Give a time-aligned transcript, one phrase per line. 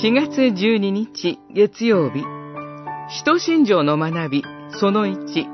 [0.00, 2.24] 4月12日月曜日、
[3.10, 5.46] 使徒信条の学びその1、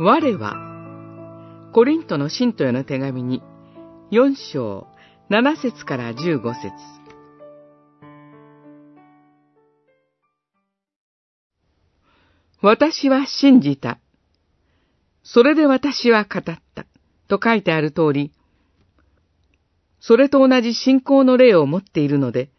[0.00, 0.56] 我は、
[1.74, 3.42] コリントの信徒への手紙に
[4.10, 4.86] 4章
[5.28, 6.72] 7節から15節
[12.62, 14.00] 私は信じた。
[15.22, 16.86] それで私は語った。
[17.28, 18.32] と書いてある通り、
[20.00, 22.50] それと同じ信仰の霊を持っているので、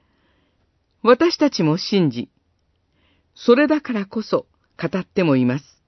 [1.03, 2.29] 私たちも信じ、
[3.33, 4.45] それだからこそ
[4.79, 5.81] 語ってもいます。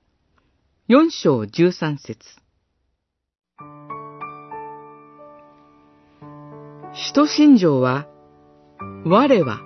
[0.88, 2.18] 四章十三節
[6.96, 8.08] 使徒信条は、
[9.06, 9.60] 我は、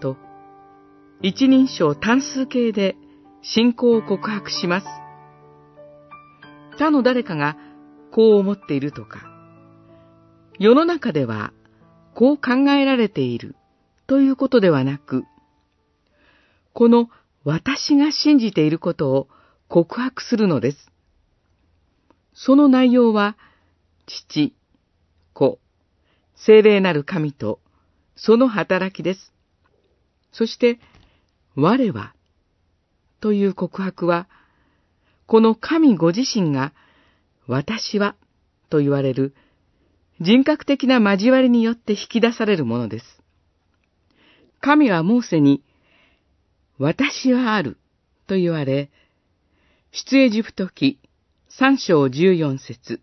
[0.00, 0.16] と、
[1.20, 2.96] 一人称単数形で
[3.42, 4.86] 信仰を告白します。
[6.78, 7.58] 他の誰かが
[8.12, 9.28] こう思っているとか、
[10.58, 11.52] 世の中では
[12.14, 13.56] こう考えられている
[14.06, 15.24] ということではなく、
[16.72, 17.08] この
[17.44, 19.28] 私が信じていることを
[19.68, 20.90] 告白するのです。
[22.34, 23.36] その内容は、
[24.06, 24.54] 父、
[25.32, 25.58] 子、
[26.36, 27.60] 精霊なる神と、
[28.14, 29.32] その働きです。
[30.32, 30.78] そして、
[31.54, 32.14] 我は、
[33.20, 34.28] という告白は、
[35.26, 36.72] この神ご自身が、
[37.46, 38.14] 私は、
[38.70, 39.34] と言われる、
[40.20, 43.15] 人格的な交わりによって引き出されるものです。
[44.60, 45.62] 神はモーセに、
[46.78, 47.78] 私はある、
[48.26, 48.90] と言われ、
[49.92, 50.98] 出エジプト記
[51.48, 53.00] 三章十四節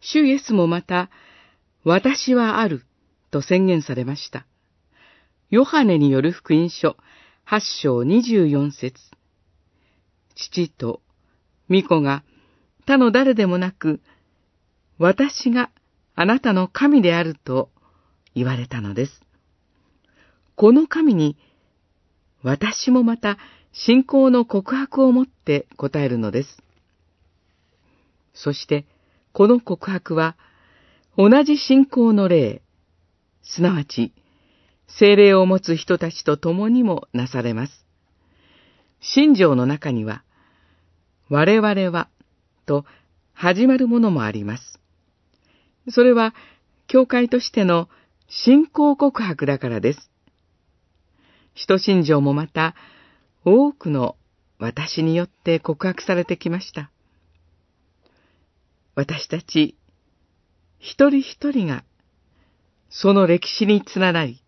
[0.00, 1.10] 主イエスもまた、
[1.84, 2.84] 私はある、
[3.30, 4.46] と宣言されました。
[5.50, 6.96] ヨハネによる福音書
[7.44, 9.00] 八章二十四節
[10.34, 11.00] 父と
[11.70, 12.24] 御子が
[12.86, 14.00] 他の誰でもなく、
[14.98, 15.70] 私が
[16.14, 17.70] あなたの神であると
[18.34, 19.25] 言われたのです。
[20.56, 21.36] この神に、
[22.42, 23.36] 私もまた
[23.72, 26.62] 信仰の告白を持って答えるのです。
[28.32, 28.86] そして、
[29.34, 30.34] この告白は、
[31.18, 32.62] 同じ信仰の霊、
[33.42, 34.14] すなわち、
[34.88, 37.84] 精霊を持つ人たちと共にもなされます。
[39.00, 40.24] 信条の中には、
[41.28, 42.08] 我々は、
[42.64, 42.86] と
[43.34, 44.80] 始まるものもあります。
[45.90, 46.34] それは、
[46.86, 47.90] 教会としての
[48.28, 50.10] 信仰告白だからです。
[51.56, 52.74] 使徒信条もまた、
[53.44, 54.16] 多くの
[54.58, 56.90] 私によって告白されてきました。
[58.94, 59.74] 私たち、
[60.78, 61.82] 一人一人が、
[62.90, 64.42] その歴史につながり、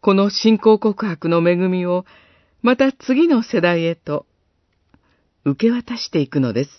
[0.00, 2.06] この信仰告白の恵みを、
[2.62, 4.26] また次の世代へと、
[5.44, 6.70] 受け渡していくのです。